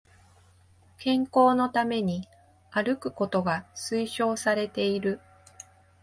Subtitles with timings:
[0.97, 2.27] 健康のために
[2.71, 5.19] 歩くことが推奨されている